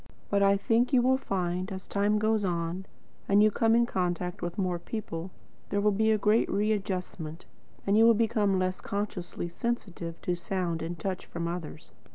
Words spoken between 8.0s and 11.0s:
will become less consciously sensitive to sound and